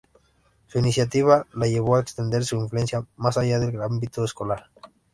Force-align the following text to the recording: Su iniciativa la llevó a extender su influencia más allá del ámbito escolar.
Su 0.65 0.79
iniciativa 0.79 1.45
la 1.53 1.67
llevó 1.67 1.95
a 1.95 1.99
extender 2.01 2.43
su 2.43 2.55
influencia 2.55 3.05
más 3.17 3.37
allá 3.37 3.59
del 3.59 3.79
ámbito 3.83 4.25
escolar. 4.25 4.71